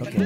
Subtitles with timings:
[0.00, 0.16] Okay.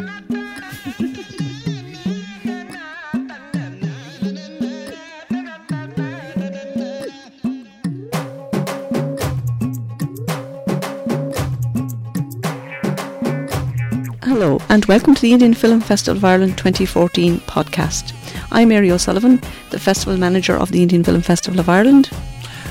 [14.22, 18.12] Hello, and welcome to the Indian Film Festival of Ireland 2014 podcast.
[18.52, 22.10] I'm Mary O'Sullivan, the Festival Manager of the Indian Film Festival of Ireland.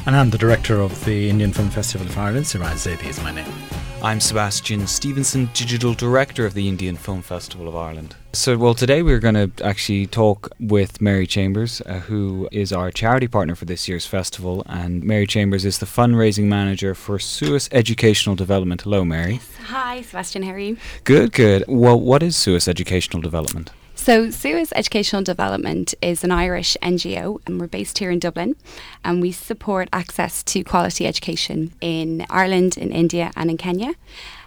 [0.05, 2.47] And I'm the director of the Indian Film Festival of Ireland.
[2.47, 3.82] Siraj Zaidi is my name.
[4.03, 8.17] I'm Sebastian Stevenson, Digital Director of the Indian Film Festival of Ireland.
[8.33, 12.91] So, well, today we're going to actually talk with Mary Chambers, uh, who is our
[12.91, 14.61] charity partner for this year's festival.
[14.65, 18.81] And Mary Chambers is the fundraising manager for SUAS Educational Development.
[18.81, 19.39] Hello, Mary.
[19.67, 20.43] Hi, Sebastian.
[20.43, 20.75] How are you?
[21.05, 21.63] Good, good.
[21.69, 23.71] Well, what is SUAS Educational Development?
[24.03, 28.57] So, SUAS Educational Development is an Irish NGO, and we're based here in Dublin.
[29.01, 33.93] And we support access to quality education in Ireland, in India, and in Kenya.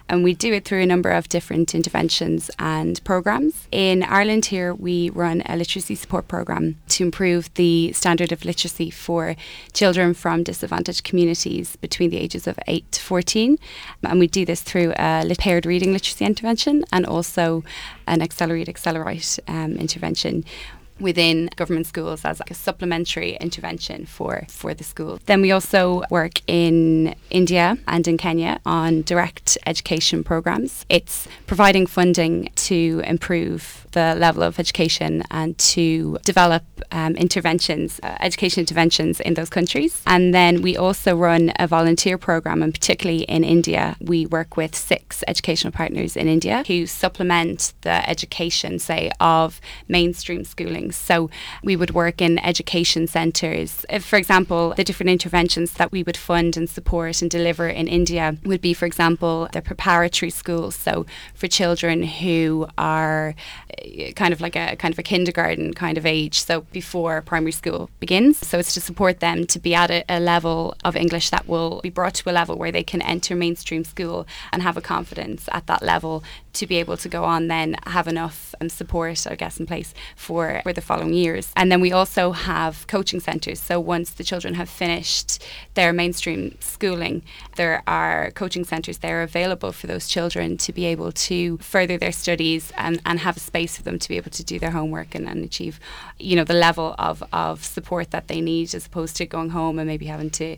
[0.08, 3.66] And we do it through a number of different interventions and programs.
[3.72, 8.90] In Ireland, here, we run a literacy support program to improve the standard of literacy
[8.90, 9.34] for
[9.72, 13.58] children from disadvantaged communities between the ages of 8 to 14.
[14.04, 17.64] And we do this through a paired reading literacy intervention and also
[18.06, 20.44] an accelerate accelerate um, intervention
[21.00, 25.18] within government schools as like a supplementary intervention for for the school.
[25.26, 30.84] Then we also work in India and in Kenya on direct education programs.
[30.88, 38.14] It's providing funding to improve the level of education and to develop um, interventions, uh,
[38.20, 40.02] education interventions in those countries.
[40.06, 44.74] And then we also run a volunteer program, and particularly in India, we work with
[44.74, 50.85] six educational partners in India who supplement the education, say, of mainstream schooling.
[50.94, 51.30] So
[51.62, 53.84] we would work in education centres.
[54.00, 58.36] For example, the different interventions that we would fund and support and deliver in India
[58.44, 60.74] would be, for example, the preparatory schools.
[60.74, 63.34] So for children who are
[63.78, 67.52] uh, kind of like a kind of a kindergarten kind of age, so before primary
[67.52, 68.38] school begins.
[68.46, 71.80] So it's to support them to be at a, a level of English that will
[71.82, 75.48] be brought to a level where they can enter mainstream school and have a confidence
[75.52, 76.22] at that level
[76.56, 79.94] to be able to go on then have enough um, support, I guess, in place
[80.14, 81.52] for, for the following years.
[81.56, 83.60] And then we also have coaching centres.
[83.60, 85.44] So once the children have finished
[85.74, 87.22] their mainstream schooling,
[87.56, 92.12] there are coaching centres there available for those children to be able to further their
[92.12, 95.14] studies and, and have a space for them to be able to do their homework
[95.14, 95.78] and, and achieve,
[96.18, 99.78] you know, the level of, of support that they need as opposed to going home
[99.78, 100.56] and maybe having to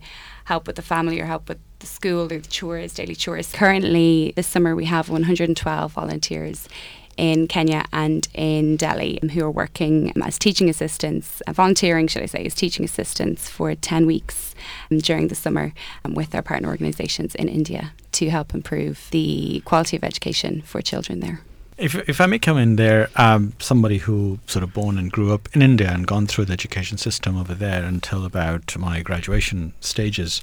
[0.49, 3.53] help with the family or help with the school or the chores, daily chores.
[3.53, 6.69] Currently, this summer we have 112 volunteers
[7.19, 12.27] in Kenya and in Delhi who are working as teaching assistants, uh, volunteering, should I
[12.27, 14.55] say, as teaching assistants for 10 weeks
[14.91, 19.61] um, during the summer um, with our partner organisations in India to help improve the
[19.67, 21.43] quality of education for children there.
[21.79, 25.33] If, if I may come in there, um, somebody who sort of born and grew
[25.33, 29.73] up in India and gone through the education system over there until about my graduation
[29.79, 30.43] stages,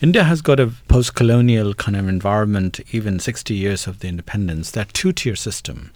[0.00, 4.72] India has got a post colonial kind of environment, even 60 years of the independence,
[4.72, 5.92] that two tier system.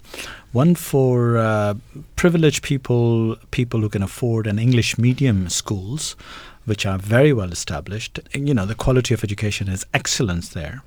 [0.53, 1.73] One for uh,
[2.15, 6.15] privileged people, people who can afford an English medium schools,
[6.63, 8.21] which are very well established.
[8.33, 10.83] You know, the quality of education is excellence there.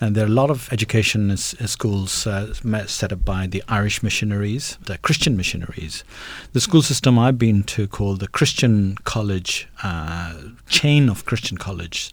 [0.00, 2.54] And there are a lot of education is, is schools uh,
[2.86, 6.04] set up by the Irish missionaries, the Christian missionaries.
[6.52, 10.34] The school system I've been to called the Christian College uh,
[10.68, 12.12] chain of Christian colleges,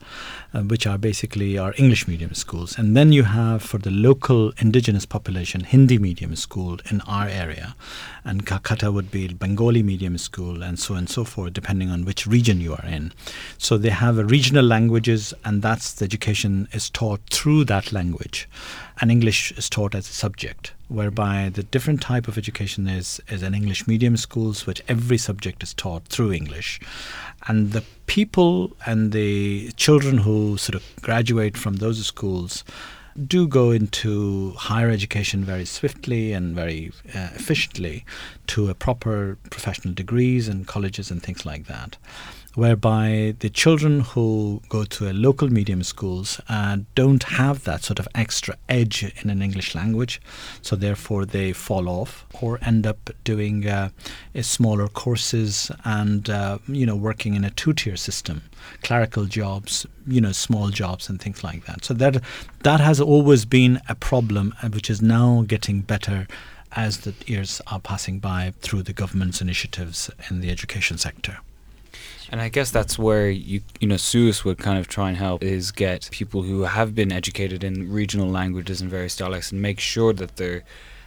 [0.54, 2.78] uh, which are basically our English medium schools.
[2.78, 7.76] And then you have for the local indigenous population Hindi medium school in our area,
[8.24, 12.06] and Calcutta would be Bengali medium school, and so on and so forth, depending on
[12.06, 13.12] which region you are in.
[13.58, 18.48] So they have regional languages, and that's the education is taught through that language,
[19.00, 20.74] and English is taught as a subject.
[20.88, 25.64] Whereby the different type of education is is an English medium schools, which every subject
[25.64, 26.80] is taught through English,
[27.48, 32.64] and the people and the children who sort of graduate from those schools
[33.28, 38.04] do go into higher education very swiftly and very uh, efficiently
[38.46, 41.98] to a proper professional degrees and colleges and things like that
[42.56, 48.00] whereby the children who go to a local medium schools uh, don't have that sort
[48.00, 50.22] of extra edge in an English language,
[50.62, 53.90] so therefore they fall off or end up doing uh,
[54.42, 58.42] smaller courses and uh, you know working in a two-tier system,
[58.84, 61.84] clerical jobs, you know small jobs and things like that.
[61.84, 62.24] So that
[62.64, 66.28] that has always been a problem, uh, which is now getting better
[66.72, 71.40] as the years are passing by through the government's initiatives in the education sector.
[72.32, 75.44] And I guess that's where you you know SUAS would kind of try and help
[75.44, 79.80] is get people who have been educated in regional languages and various dialects and make
[79.80, 80.64] sure that they're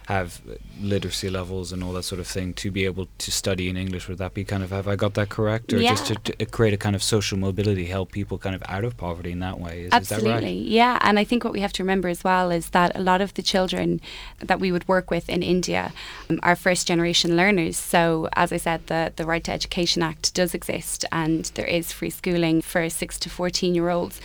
[0.09, 0.41] have
[0.81, 4.07] literacy levels and all that sort of thing to be able to study in English.
[4.07, 5.91] Would that be kind of have I got that correct, or Yeah.
[5.91, 8.97] just to, to create a kind of social mobility, help people kind of out of
[8.97, 9.81] poverty in that way?
[9.81, 10.55] Is, is Absolutely, that right?
[10.81, 10.97] yeah.
[11.01, 13.35] And I think what we have to remember as well is that a lot of
[13.35, 14.01] the children
[14.39, 15.93] that we would work with in India
[16.27, 17.77] um, are first generation learners.
[17.77, 21.91] So, as I said, the, the Right to Education Act does exist and there is
[21.91, 24.19] free schooling for 6 to 14 year olds.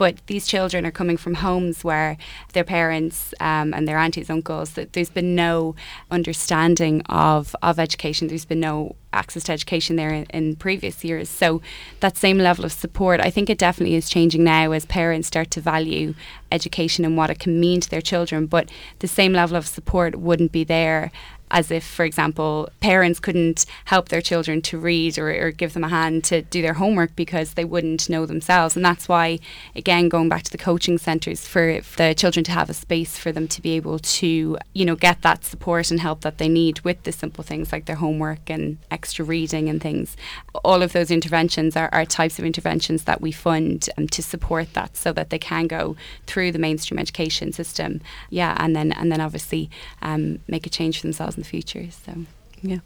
[0.00, 2.16] But these children are coming from homes where
[2.54, 5.74] their parents um, and their aunties, uncles, that there's been no
[6.10, 8.28] understanding of, of education.
[8.28, 11.28] There's been no access to education there in, in previous years.
[11.28, 11.60] So
[12.00, 15.50] that same level of support, I think it definitely is changing now as parents start
[15.50, 16.14] to value
[16.50, 18.46] education and what it can mean to their children.
[18.46, 18.70] But
[19.00, 21.12] the same level of support wouldn't be there
[21.50, 25.84] as if, for example, parents couldn't help their children to read or, or give them
[25.84, 28.76] a hand to do their homework because they wouldn't know themselves.
[28.76, 29.38] And that's why,
[29.74, 33.32] again, going back to the coaching centres, for the children to have a space for
[33.32, 36.80] them to be able to, you know, get that support and help that they need
[36.80, 40.16] with the simple things like their homework and extra reading and things.
[40.64, 44.74] All of those interventions are, are types of interventions that we fund um, to support
[44.74, 48.00] that so that they can go through the mainstream education system.
[48.28, 49.70] Yeah, and then and then obviously
[50.02, 51.86] um, make a change for themselves in the future.
[51.90, 52.26] So.
[52.62, 52.80] Yeah,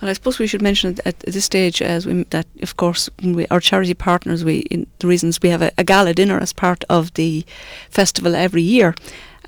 [0.00, 3.44] and I suppose we should mention at, this stage as we, that, of course, we,
[3.48, 6.84] our charity partners, we in the reasons we have a, a gala dinner as part
[6.88, 7.44] of the
[7.90, 8.94] festival every year,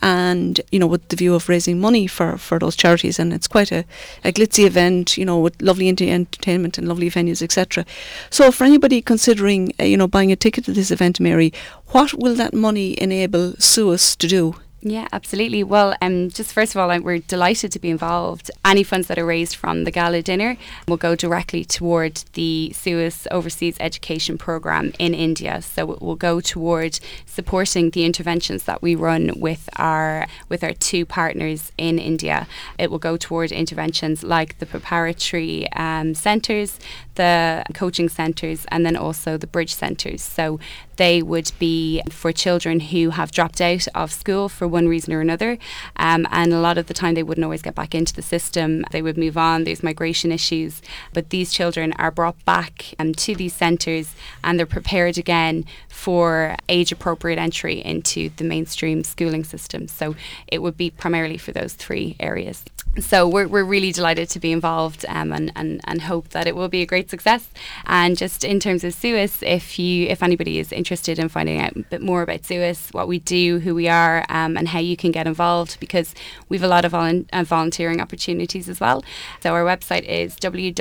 [0.02, 3.46] and you know with the view of raising money for, for those charities, and it's
[3.46, 3.84] quite a,
[4.25, 7.84] a glitzy event, you know, with lovely ent- entertainment and lovely venues, etc.
[8.31, 11.52] So for anybody considering, uh, you know, buying a ticket to this event, Mary,
[11.88, 14.56] what will that money enable SUAS to do?
[14.81, 15.65] Yeah, absolutely.
[15.65, 18.49] Well, um, just first of all, we're delighted to be involved.
[18.65, 23.27] Any funds that are raised from the gala dinner will go directly toward the SUAS
[23.33, 25.63] Overseas Education Programme in India.
[25.63, 30.75] So it will go toward supporting the interventions that we run with our with our
[30.75, 32.47] two partners in India.
[32.79, 36.79] It will go toward interventions like the preparatory um, centres,
[37.17, 40.23] the coaching centres, and then also the bridge centres.
[40.23, 40.61] So
[40.99, 45.21] they would be for children who have dropped out of school for one reason or
[45.21, 45.56] another.
[45.97, 48.85] Um, and a lot of the time, they wouldn't always get back into the system.
[48.91, 49.65] They would move on.
[49.65, 50.83] There's migration issues.
[51.12, 55.65] But these children are brought back um, to these centres and they're prepared again
[55.99, 59.89] for age appropriate entry into the mainstream schooling system.
[59.89, 60.15] So
[60.47, 62.65] it would be primarily for those three areas.
[63.00, 66.56] So we're, we're really delighted to be involved um, and, and, and hope that it
[66.56, 67.49] will be a great success.
[67.87, 71.77] And just in terms of SUAS, if you if anybody is interested in finding out
[71.77, 74.97] a bit more about SUAS, what we do, who we are, um, and how you
[74.97, 76.15] can get involved, because
[76.49, 79.05] we've a lot of volun- uh, volunteering opportunities as well.
[79.43, 80.81] So our website is www.suas.ie,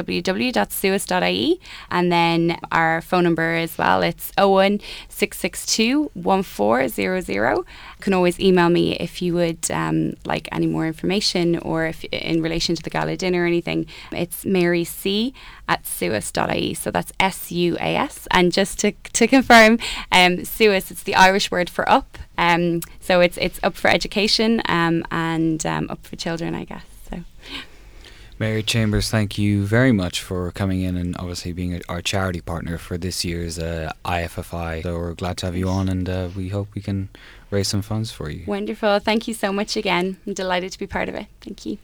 [1.92, 4.02] and then our phone number as well.
[4.02, 7.58] It's 01 662 1400.
[7.58, 7.66] You
[8.00, 12.42] can always email me if you would um, like any more information or if in
[12.42, 13.88] relation to the gala dinner or anything.
[14.12, 15.34] It's Mary C
[15.68, 16.74] at suas.ie.
[16.74, 18.28] So that's S U A S.
[18.32, 19.80] And just to, to confirm,
[20.12, 22.18] um, suas, it's the Irish word for up.
[22.38, 26.86] Um, so it's it's up for education um, and um, up for children, I guess.
[27.10, 27.24] So.
[28.40, 32.40] Mary Chambers, thank you very much for coming in and obviously being a, our charity
[32.40, 34.84] partner for this year's uh, IFFI.
[34.84, 37.10] So we're glad to have you on and uh, we hope we can
[37.50, 38.44] raise some funds for you.
[38.46, 39.00] Wonderful.
[39.00, 40.18] Thank you so much again.
[40.28, 41.26] I'm delighted to be part of it.
[41.42, 41.80] Thank you.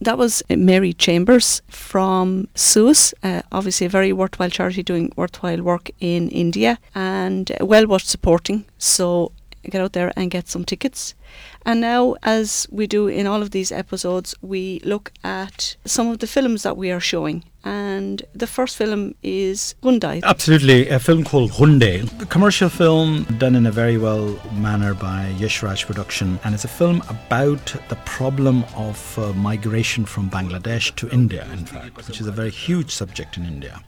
[0.00, 5.90] That was Mary Chambers from SUAS, uh, obviously a very worthwhile charity doing worthwhile work
[5.98, 8.66] in India and uh, well worth supporting.
[8.78, 9.32] So
[9.70, 11.14] get out there and get some tickets.
[11.66, 16.18] And now, as we do in all of these episodes, we look at some of
[16.18, 17.44] the films that we are showing.
[17.64, 20.20] And the first film is Gunday.
[20.22, 25.32] Absolutely, a film called Gunday, a commercial film done in a very well manner by
[25.38, 31.08] Yashraj Production, and it's a film about the problem of uh, migration from Bangladesh to
[31.08, 33.82] India, in fact, which is a very huge subject in India.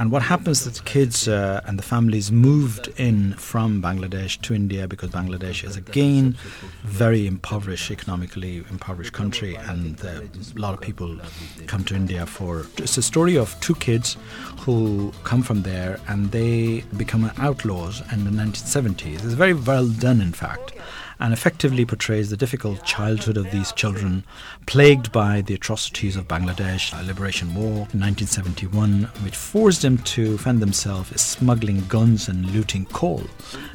[0.00, 4.54] And what happens is the kids uh, and the families moved in from Bangladesh to
[4.54, 6.38] India because Bangladesh is again
[6.84, 10.22] very impoverished, economically impoverished country, and uh,
[10.56, 11.18] a lot of people
[11.66, 12.64] come to India for.
[12.78, 14.16] It's a story of two kids
[14.60, 19.16] who come from there and they become outlaws in the 1970s.
[19.16, 20.72] It's very well done, in fact
[21.20, 24.24] and effectively portrays the difficult childhood of these children,
[24.66, 30.60] plagued by the atrocities of Bangladesh Liberation War in 1971, which forced them to fend
[30.60, 33.22] themselves smuggling guns and looting coal.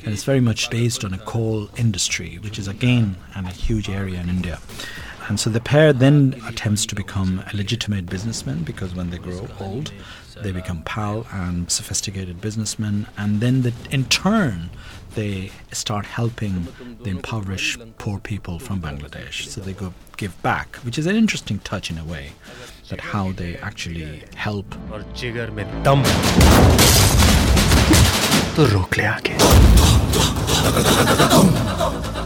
[0.03, 4.19] And it's very much based on a coal industry, which is again a huge area
[4.19, 4.59] in India.
[5.27, 9.47] And so the pair then attempts to become a legitimate businessman because when they grow
[9.59, 9.91] old,
[10.42, 13.06] they become pal and sophisticated businessmen.
[13.16, 14.70] And then the, in turn,
[15.14, 16.68] they start helping
[17.02, 19.46] the impoverished poor people from Bangladesh.
[19.48, 22.32] So they go give back, which is an interesting touch in a way,
[22.88, 24.74] that how they actually help.
[28.56, 30.43] तो रोक ले आगे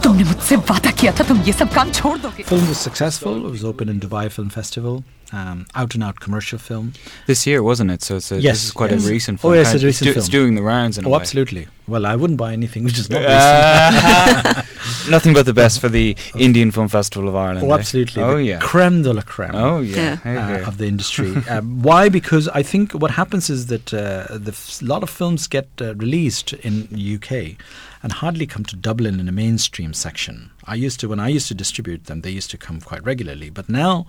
[0.03, 3.45] तुमने मुझसे वादा किया था तुम ये सब काम छोड़ दोगे Film was successful.
[3.45, 5.03] It was open in Dubai Film Festival.
[5.33, 6.89] Um, out and out commercial film.
[7.27, 8.03] This year, wasn't it?
[8.07, 9.05] So it's a, Yes, this is quite yes.
[9.07, 9.55] a recent Oh, film.
[9.55, 10.41] yes, a Kind of- recent it's, do- it's film.
[10.43, 11.19] doing the rounds in a Oh, way.
[11.19, 11.63] absolutely.
[11.93, 14.45] Well, I wouldn't buy anything which is not recent.
[14.57, 14.61] Uh,
[15.15, 16.15] Nothing but the best for the
[16.49, 17.65] Indian Film Festival of Ireland.
[17.67, 17.79] Oh, eh?
[17.79, 18.21] absolutely.
[18.27, 18.59] Oh the yeah.
[18.59, 19.55] Creme de la creme.
[19.55, 19.95] Oh yeah.
[19.97, 20.15] Yeah.
[20.27, 20.61] Hey, uh, hey.
[20.71, 21.33] of the industry.
[21.49, 22.07] uh, why?
[22.09, 25.95] Because I think what happens is that uh, the f- lot of films get uh,
[26.05, 27.57] released in UK
[28.02, 30.50] and hardly come to Dublin in a mainstream section.
[30.64, 33.50] I used to when I used to distribute them, they used to come quite regularly.
[33.50, 34.06] But now,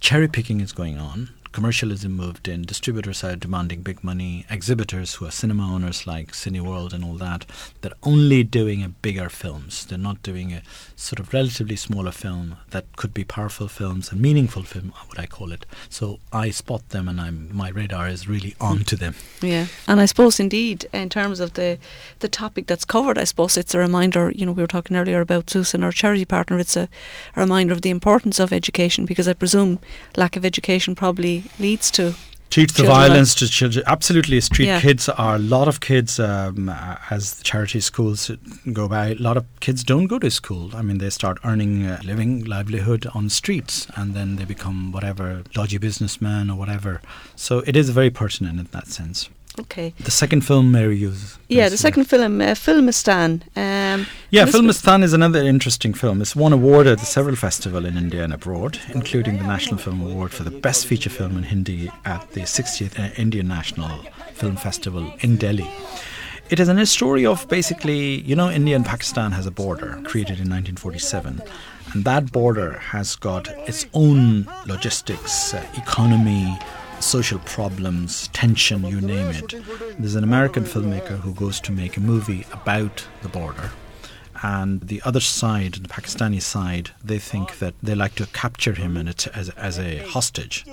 [0.00, 1.30] cherry picking is going on.
[1.52, 2.62] Commercialism moved in.
[2.62, 4.46] Distributors are demanding big money.
[4.50, 7.46] Exhibitors who are cinema owners like Cineworld and all that,
[7.80, 9.84] they're only doing bigger films.
[9.84, 10.62] They're not doing a
[10.96, 15.26] sort of relatively smaller film that could be powerful films and meaningful film, what I
[15.26, 15.66] call it.
[15.88, 19.14] So I spot them, and I'm my radar is really on to them.
[19.40, 21.78] Yeah, and I suppose indeed, in terms of the
[22.20, 24.32] the topic that's covered, I suppose it's a reminder.
[24.34, 26.58] You know, we were talking earlier about SUAS, our charity partner.
[26.58, 26.88] It's a,
[27.36, 29.78] a reminder of the importance of education because I presume
[30.16, 32.14] lack of education probably leads to
[32.52, 33.82] Teach the violence to children.
[33.86, 34.78] Absolutely, street Yeah.
[34.78, 36.20] kids are a lot of kids.
[36.20, 38.30] Um, uh, as the charity schools
[38.70, 40.70] go by, a lot of kids don't go to school.
[40.74, 45.44] I mean, they start earning a living livelihood on streets, and then they become whatever
[45.54, 47.00] dodgy businessmen or whatever.
[47.36, 49.30] So it is very pertinent in that sense.
[49.60, 49.94] Okay.
[50.00, 51.38] The second film, Mary uses.
[51.48, 53.42] Yeah, the second film, uh, Filmistan.
[53.56, 56.22] Um, Yeah, Filmistan is another interesting film.
[56.22, 60.32] It's won award at several festivals in India and abroad, including the National Film Award
[60.32, 64.04] for the Best Feature Film in Hindi at the 60th uh, Indian National
[64.34, 65.70] Film Festival in Delhi.
[66.50, 70.38] It is a story of basically, you know, India and Pakistan has a border created
[70.38, 71.42] in 1947,
[71.94, 76.58] and that border has got its own logistics, uh, economy,
[77.02, 79.54] social problems, tension, you name it.
[79.98, 83.70] There's an American filmmaker who goes to make a movie about the border.
[84.42, 88.96] And the other side, the Pakistani side, they think that they like to capture him
[88.96, 90.64] and as, as a hostage.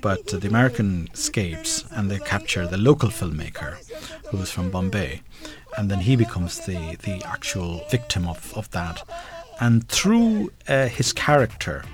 [0.00, 3.76] But the American escapes and they capture the local filmmaker
[4.28, 5.20] who is from Bombay.
[5.76, 9.02] And then he becomes the, the actual victim of, of that.
[9.60, 11.84] And through uh, his character,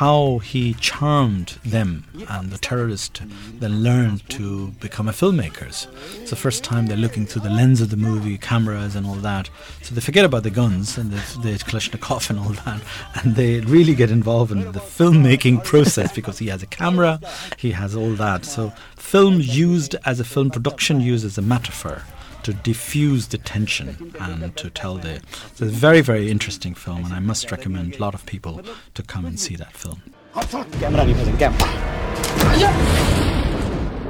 [0.00, 3.20] how he charmed them and the terrorists
[3.58, 5.86] then learned to become a filmmakers.
[6.22, 9.16] It's the first time they're looking through the lens of the movie, cameras and all
[9.16, 9.50] that.
[9.82, 12.80] So they forget about the guns and the, the Kalashnikov and all that,
[13.16, 17.20] and they really get involved in the filmmaking process because he has a camera,
[17.58, 18.46] he has all that.
[18.46, 22.04] So film used as a film production used as a metaphor
[22.49, 25.13] to diffuse the tension and to tell the.
[25.51, 28.61] It's a very, very interesting film, and I must recommend a lot of people
[28.93, 29.99] to come and see that film.
[30.35, 32.69] Camera नहीं पसंद camera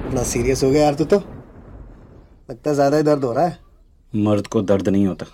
[0.07, 3.57] इतना serious हो गया यार तू तो लगता है ज्यादा ही दर्द हो रहा है
[4.25, 5.25] मर्द को दर्द नहीं होता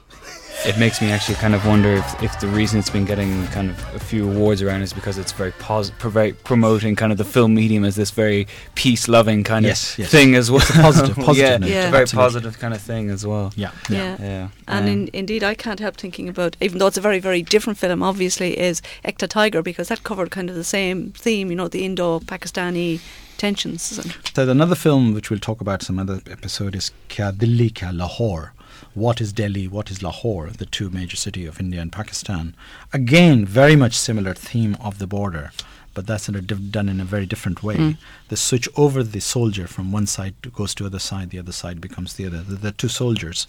[0.67, 3.71] it makes me actually kind of wonder if, if the reason it's been getting kind
[3.71, 7.25] of a few awards around is because it's very pos- pro- promoting kind of the
[7.25, 10.11] film medium as this very peace-loving kind Yes, of yes.
[10.11, 10.61] thing as well.
[10.61, 11.77] It's a positive- positive yeah, note, Yeah.
[11.79, 12.27] it's a very absolutely.
[12.27, 13.53] positive kind of thing as well.
[13.57, 14.17] Yeah, Yeah.
[14.21, 17.21] Yeah, And um, in, indeed, I can't help thinking about, even though it's a very,
[17.21, 21.13] very different film, obviously, is Ek Tha Tiger, because that covered kind of the same
[21.13, 23.01] theme, you know, the Indo Pakistani
[23.39, 24.01] tensions.
[24.35, 28.53] So another film which we'll talk about some other episode is Kya Delhi Kya Lahore.
[28.95, 29.69] What is Delhi?
[29.69, 30.51] What is Lahore?
[30.51, 32.55] The two major cities of India and Pakistan.
[32.93, 35.53] Again, very much similar theme of the border,
[35.95, 37.77] but that's in a diff- done in a very different way.
[37.77, 37.91] Hmm.
[38.29, 41.53] They switch over the soldier from one side to, goes to other side, the other
[41.53, 42.43] side becomes the other.
[42.43, 43.47] The, the two soldiers,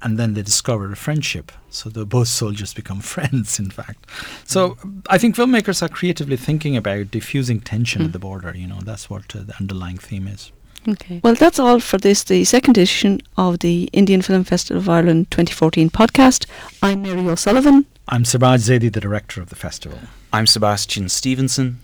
[0.00, 1.52] and then they discover a friendship.
[1.68, 3.58] So the both soldiers become friends.
[3.58, 4.06] In fact,
[4.44, 5.00] so hmm.
[5.08, 8.12] I think filmmakers are creatively thinking about diffusing tension at hmm.
[8.12, 8.54] the border.
[8.56, 10.52] You know, that's what uh, the underlying theme is.
[10.88, 11.20] Okay.
[11.22, 15.30] Well, that's all for this, the second edition of the Indian Film Festival of Ireland
[15.30, 16.46] 2014 podcast.
[16.82, 19.98] I'm Mary O'Sullivan, I'm Siraj Zaidi, the director of the festival.
[20.32, 21.80] I'm Sebastian Stevenson.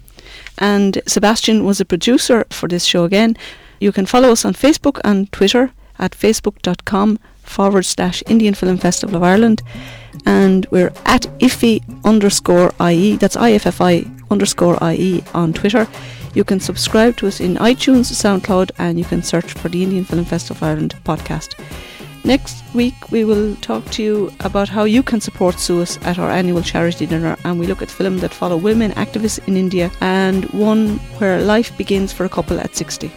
[0.58, 3.36] and Sebastian was a producer for this show again.
[3.80, 9.16] You can follow us on Facebook and Twitter at facebook.com forward slash Indian Film Festival
[9.16, 9.62] of Ireland.
[10.24, 15.86] And we're at IFI underscore IE, that's IFFI underscore IE on Twitter.
[16.36, 20.04] You can subscribe to us in iTunes, SoundCloud, and you can search for the Indian
[20.04, 21.58] Film Festival of Ireland podcast.
[22.24, 26.30] Next week, we will talk to you about how you can support SUAS at our
[26.30, 30.44] annual charity dinner, and we look at film that follow women activists in India and
[30.50, 33.10] one where life begins for a couple at 60.